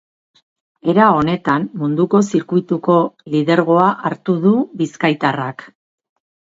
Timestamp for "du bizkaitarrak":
4.49-5.73